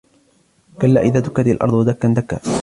[0.81, 2.39] كَلَّا إِذَا دُكَّتِ الْأَرْضُ دَكًّا دَكًّا